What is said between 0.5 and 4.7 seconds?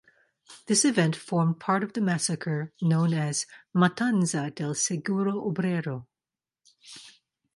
This event formed part of the massacre known as "Matanza